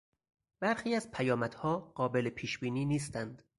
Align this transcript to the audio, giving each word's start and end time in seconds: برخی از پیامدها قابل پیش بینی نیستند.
برخی 0.59 0.95
از 0.95 1.11
پیامدها 1.11 1.79
قابل 1.95 2.29
پیش 2.29 2.59
بینی 2.59 2.85
نیستند. 2.85 3.43